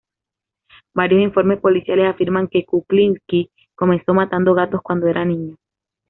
Varios 0.95 1.21
informes 1.21 1.59
policiales 1.59 2.07
afirman 2.09 2.47
que 2.47 2.65
Kuklinski 2.65 3.51
comenzó 3.75 4.15
matando 4.15 4.55
gatos 4.55 4.81
cuando 4.81 5.05
era 5.05 5.23
niño. 5.25 5.57